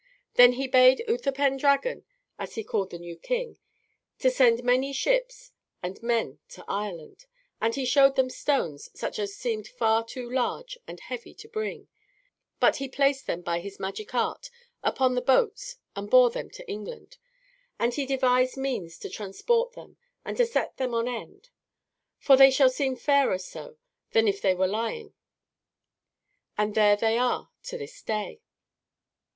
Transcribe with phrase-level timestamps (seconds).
[0.33, 2.05] Then he bade Utherpendragon,
[2.39, 3.59] as he called the new king,
[4.17, 5.51] to send many ships
[5.83, 7.27] and men to Ireland,
[7.61, 11.87] and he showed him stones such as seemed far too large and heavy to bring,
[12.59, 14.49] but he placed them by his magic art
[14.81, 17.19] upon the boats and bore them to England;
[17.77, 21.49] and he devised means to transport them and to set them on end,
[22.17, 23.77] "for they shall seem fairer so
[24.13, 25.13] than if they were lying."
[26.57, 28.41] And there they are to this day.